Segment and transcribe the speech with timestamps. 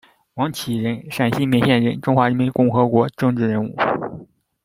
[0.33, 3.75] 王启人，陕西勉县人，中华人民共和国政治人物。